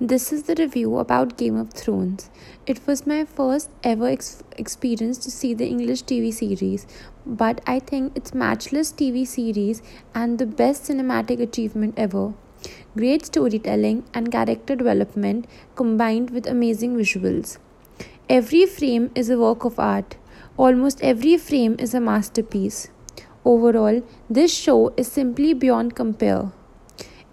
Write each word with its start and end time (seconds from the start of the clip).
This 0.00 0.32
is 0.32 0.42
the 0.42 0.56
review 0.56 0.98
about 0.98 1.36
Game 1.36 1.56
of 1.56 1.70
Thrones. 1.70 2.28
It 2.66 2.84
was 2.84 3.06
my 3.06 3.24
first 3.24 3.70
ever 3.84 4.08
ex- 4.08 4.42
experience 4.58 5.18
to 5.18 5.30
see 5.30 5.54
the 5.54 5.68
English 5.68 6.02
TV 6.02 6.34
series, 6.34 6.84
but 7.24 7.60
I 7.64 7.78
think 7.78 8.16
it's 8.16 8.34
matchless 8.34 8.92
TV 8.92 9.24
series 9.24 9.82
and 10.12 10.40
the 10.40 10.46
best 10.46 10.82
cinematic 10.90 11.40
achievement 11.40 11.94
ever. 11.96 12.34
Great 12.96 13.26
storytelling 13.26 14.02
and 14.12 14.32
character 14.32 14.74
development 14.74 15.46
combined 15.76 16.30
with 16.30 16.48
amazing 16.48 16.96
visuals. 16.96 17.58
Every 18.28 18.66
frame 18.66 19.12
is 19.14 19.30
a 19.30 19.38
work 19.38 19.64
of 19.64 19.78
art. 19.78 20.16
Almost 20.56 21.04
every 21.04 21.36
frame 21.36 21.76
is 21.78 21.94
a 21.94 22.00
masterpiece. 22.00 22.88
Overall, 23.44 24.02
this 24.28 24.52
show 24.52 24.92
is 24.96 25.06
simply 25.06 25.54
beyond 25.54 25.94
compare. 25.94 26.50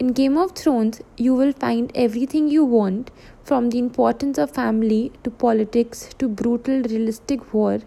In 0.00 0.14
Game 0.14 0.38
of 0.38 0.52
Thrones, 0.52 1.02
you 1.18 1.34
will 1.34 1.52
find 1.52 1.92
everything 1.94 2.48
you 2.48 2.64
want 2.64 3.10
from 3.44 3.68
the 3.68 3.78
importance 3.78 4.38
of 4.38 4.50
family 4.50 5.12
to 5.24 5.30
politics 5.30 6.08
to 6.16 6.26
brutal 6.26 6.80
realistic 6.84 7.52
war, 7.52 7.80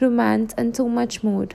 romance, 0.00 0.54
and 0.56 0.74
so 0.74 0.88
much 0.88 1.22
more. 1.22 1.48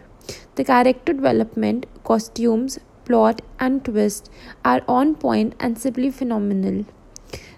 The 0.53 0.63
character 0.65 1.13
development, 1.13 1.87
costumes, 2.03 2.77
plot, 3.05 3.41
and 3.59 3.83
twist 3.83 4.29
are 4.63 4.83
on 4.87 5.15
point 5.15 5.55
and 5.59 5.79
simply 5.79 6.11
phenomenal. 6.11 6.85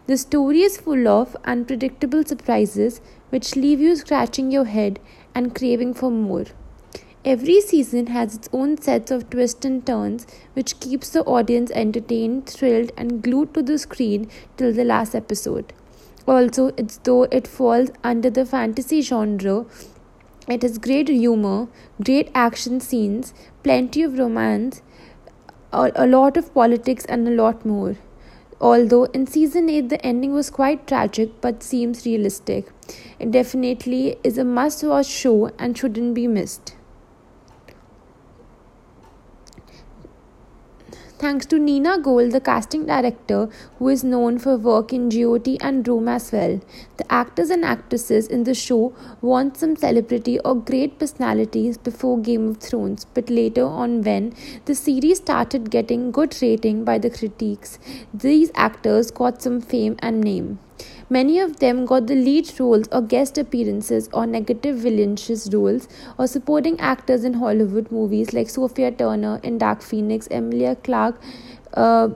The 0.07 0.17
story 0.17 0.61
is 0.61 0.77
full 0.77 1.09
of 1.09 1.35
unpredictable 1.43 2.23
surprises 2.23 3.01
which 3.31 3.57
leave 3.57 3.81
you 3.81 3.97
scratching 3.97 4.49
your 4.49 4.63
head 4.63 5.01
and 5.33 5.53
craving 5.53 5.93
for 5.95 6.09
more. 6.09 6.45
Every 7.25 7.59
season 7.59 8.05
has 8.07 8.35
its 8.35 8.49
own 8.53 8.79
sets 8.79 9.09
of 9.09 9.31
twists 9.31 9.65
and 9.65 9.83
turns, 9.83 10.27
which 10.53 10.79
keeps 10.79 11.09
the 11.09 11.23
audience 11.23 11.71
entertained, 11.71 12.45
thrilled, 12.45 12.91
and 12.95 13.23
glued 13.23 13.55
to 13.55 13.63
the 13.63 13.79
screen 13.79 14.29
till 14.57 14.71
the 14.71 14.83
last 14.83 15.15
episode. 15.15 15.73
Also, 16.27 16.67
it's 16.77 16.97
though 16.97 17.23
it 17.23 17.47
falls 17.47 17.89
under 18.03 18.29
the 18.29 18.45
fantasy 18.45 19.01
genre, 19.01 19.65
it 20.47 20.61
has 20.61 20.77
great 20.77 21.07
humor, 21.07 21.67
great 22.03 22.29
action 22.35 22.79
scenes, 22.79 23.33
plenty 23.63 24.03
of 24.03 24.19
romance, 24.19 24.83
a 25.73 26.05
lot 26.05 26.37
of 26.37 26.53
politics, 26.53 27.05
and 27.05 27.27
a 27.27 27.31
lot 27.31 27.65
more. 27.65 27.95
Although 28.61 29.05
in 29.05 29.25
season 29.25 29.67
8 29.67 29.89
the 29.89 30.05
ending 30.05 30.31
was 30.31 30.51
quite 30.51 30.85
tragic 30.85 31.41
but 31.41 31.63
seems 31.63 32.05
realistic, 32.05 32.71
it 33.17 33.31
definitely 33.31 34.17
is 34.23 34.37
a 34.37 34.45
must 34.45 34.83
watch 34.83 35.07
show 35.07 35.51
and 35.57 35.75
shouldn't 35.75 36.13
be 36.13 36.27
missed. 36.27 36.75
Thanks 41.25 41.47
to 41.47 41.57
Nina 41.57 41.97
Gold, 41.97 42.33
the 42.33 42.39
casting 42.39 42.85
director, 42.85 43.49
who 43.79 43.89
is 43.89 44.03
known 44.03 44.37
for 44.37 44.57
work 44.57 44.93
in 44.93 45.09
GOT 45.09 45.57
and 45.59 45.87
Rome 45.87 46.07
as 46.07 46.31
well. 46.31 46.61
The 46.97 47.11
actors 47.11 47.49
and 47.49 47.65
actresses 47.65 48.27
in 48.27 48.43
the 48.43 48.53
show 48.53 48.93
want 49.21 49.57
some 49.57 49.75
celebrity 49.75 50.37
or 50.41 50.53
great 50.53 50.99
personalities 50.99 51.79
before 51.79 52.19
Game 52.19 52.49
of 52.49 52.57
Thrones, 52.57 53.07
but 53.15 53.31
later 53.31 53.65
on, 53.65 54.03
when 54.03 54.35
the 54.65 54.75
series 54.75 55.17
started 55.17 55.71
getting 55.71 56.11
good 56.11 56.37
rating 56.43 56.83
by 56.83 56.99
the 56.99 57.09
critics, 57.09 57.79
these 58.13 58.51
actors 58.53 59.09
got 59.09 59.41
some 59.41 59.61
fame 59.61 59.95
and 60.03 60.21
name. 60.21 60.59
Many 61.07 61.39
of 61.39 61.59
them 61.59 61.85
got 61.85 62.07
the 62.07 62.15
lead 62.15 62.51
roles 62.59 62.87
or 62.91 63.01
guest 63.01 63.37
appearances 63.37 64.09
or 64.11 64.25
negative 64.25 64.77
villainous 64.77 65.47
roles 65.53 65.87
or 66.17 66.25
supporting 66.25 66.79
actors 66.79 67.23
in 67.23 67.33
Hollywood 67.33 67.91
movies 67.91 68.33
like 68.33 68.49
Sophia 68.49 68.91
Turner 68.91 69.39
in 69.43 69.59
Dark 69.59 69.83
Phoenix, 69.83 70.27
Emilia 70.31 70.75
Clarke 70.75 71.21
uh, 71.75 72.09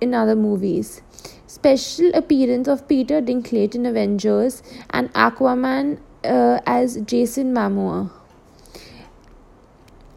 in 0.00 0.14
other 0.14 0.34
movies. 0.34 1.02
Special 1.46 2.10
appearance 2.14 2.68
of 2.68 2.88
Peter 2.88 3.20
Dinklage 3.20 3.74
in 3.74 3.84
Avengers 3.84 4.62
and 4.90 5.12
Aquaman 5.12 5.98
uh, 6.24 6.60
as 6.66 6.96
Jason 7.02 7.52
Momoa. 7.54 8.10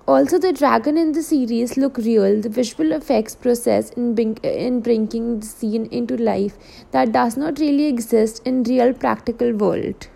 Also, 0.09 0.39
the 0.39 0.51
dragon 0.51 0.97
in 0.97 1.11
the 1.11 1.21
series 1.21 1.77
look 1.77 1.97
real. 1.97 2.41
The 2.41 2.49
visual 2.49 2.93
effects 2.93 3.35
process 3.35 3.91
in, 3.91 4.15
bring, 4.15 4.37
in 4.37 4.79
bringing 4.81 5.39
the 5.39 5.45
scene 5.45 5.85
into 5.91 6.17
life 6.17 6.57
that 6.89 7.11
does 7.11 7.37
not 7.37 7.59
really 7.59 7.85
exist 7.85 8.41
in 8.43 8.63
real 8.63 8.91
practical 8.91 9.53
world. 9.53 10.07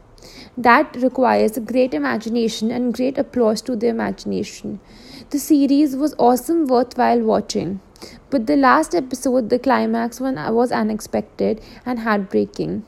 That 0.58 0.96
requires 0.96 1.58
a 1.58 1.62
great 1.62 1.94
imagination 1.94 2.72
and 2.72 2.92
great 2.92 3.20
applause 3.20 3.62
to 3.62 3.76
the 3.76 3.88
imagination. 3.88 4.80
The 5.30 5.38
series 5.38 5.96
was 5.96 6.16
awesome, 6.18 6.66
worthwhile 6.66 7.22
watching. 7.22 7.80
But 8.32 8.48
the 8.48 8.56
last 8.56 8.96
episode, 8.96 9.52
the 9.52 9.60
climax 9.60 10.20
one 10.20 10.38
was 10.56 10.72
unexpected 10.72 11.62
and 11.86 12.00
heartbreaking. 12.00 12.84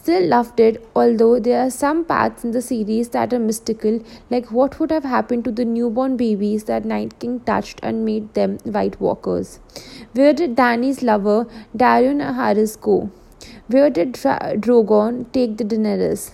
Still 0.00 0.28
loved 0.28 0.60
it, 0.60 0.82
although 0.96 1.38
there 1.38 1.60
are 1.60 1.70
some 1.70 2.06
parts 2.06 2.42
in 2.42 2.52
the 2.52 2.62
series 2.62 3.10
that 3.10 3.34
are 3.34 3.38
mystical, 3.38 4.02
like 4.30 4.50
what 4.50 4.80
would 4.80 4.90
have 4.90 5.04
happened 5.04 5.44
to 5.44 5.52
the 5.52 5.66
newborn 5.66 6.16
babies 6.16 6.64
that 6.64 6.86
Night 6.86 7.18
King 7.18 7.40
touched 7.40 7.80
and 7.82 8.02
made 8.02 8.32
them 8.32 8.56
White 8.64 8.98
Walkers. 8.98 9.60
Where 10.14 10.32
did 10.32 10.56
Dany's 10.56 11.02
lover, 11.02 11.46
Daario 11.76 12.14
Naharis, 12.14 12.80
go? 12.80 13.10
Where 13.68 13.90
did 13.90 14.12
Dra- 14.12 14.54
Drogon 14.56 15.30
take 15.32 15.58
the 15.58 15.64
Daenerys? 15.64 16.30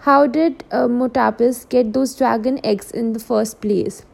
How 0.00 0.26
did 0.26 0.64
uh, 0.72 0.88
Motapis 0.88 1.68
get 1.68 1.92
those 1.92 2.16
dragon 2.16 2.58
eggs 2.64 2.90
in 2.90 3.12
the 3.12 3.20
first 3.20 3.60
place? 3.60 4.04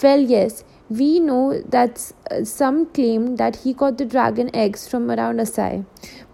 Well, 0.00 0.20
yes, 0.20 0.62
we 0.90 1.18
know 1.18 1.60
that 1.62 2.12
uh, 2.30 2.44
some 2.44 2.86
claim 2.86 3.36
that 3.36 3.56
he 3.56 3.72
got 3.72 3.98
the 3.98 4.04
dragon 4.04 4.50
eggs 4.54 4.86
from 4.86 5.10
around 5.10 5.40
Asshai, 5.40 5.84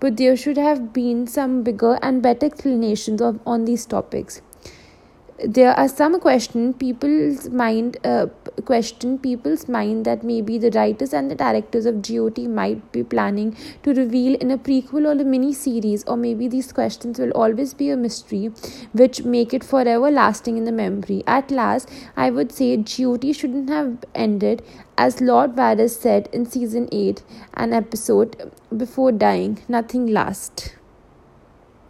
but 0.01 0.17
there 0.17 0.37
should 0.37 0.57
have 0.57 0.93
been 0.93 1.27
some 1.27 1.63
bigger 1.63 1.99
and 2.03 2.23
better 2.23 2.47
explanations 2.47 3.21
of, 3.23 3.39
on 3.47 3.65
these 3.65 3.87
topics 3.87 4.43
there 5.45 5.73
are 5.73 5.89
some 5.89 6.21
question 6.21 6.75
people's 6.75 7.49
mind 7.49 7.97
uh, 8.05 8.27
question 8.67 9.19
people's 9.19 9.69
mind 9.69 10.05
that 10.05 10.23
maybe 10.23 10.59
the 10.59 10.71
writers 10.73 11.15
and 11.15 11.31
the 11.31 11.35
directors 11.35 11.87
of 11.87 12.03
GOT 12.03 12.39
might 12.41 12.93
be 12.93 13.03
planning 13.03 13.57
to 13.83 13.95
reveal 13.95 14.35
in 14.35 14.51
a 14.51 14.59
prequel 14.59 15.07
or 15.07 15.13
a 15.21 15.25
mini 15.25 15.53
series 15.55 16.05
or 16.05 16.17
maybe 16.17 16.47
these 16.47 16.73
questions 16.73 17.19
will 17.19 17.31
always 17.31 17.73
be 17.73 17.89
a 17.89 17.97
mystery 17.97 18.51
which 18.93 19.25
make 19.25 19.55
it 19.55 19.65
forever 19.65 20.11
lasting 20.11 20.59
in 20.59 20.65
the 20.65 20.73
memory. 20.73 21.23
At 21.27 21.51
last 21.51 21.89
i 22.17 22.29
would 22.31 22.53
say 22.53 22.77
GOT 22.77 23.35
shouldn't 23.35 23.71
have 23.71 24.05
ended 24.15 24.63
as 24.99 25.21
lord 25.21 25.55
varys 25.55 25.97
said 25.97 26.29
in 26.33 26.45
season 26.45 26.89
8 26.93 27.23
an 27.55 27.73
episode 27.73 28.53
before 28.77 29.13
dying 29.13 29.59
nothing 29.69 30.07
lasts 30.07 30.71